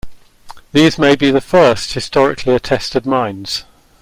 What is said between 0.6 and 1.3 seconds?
These may be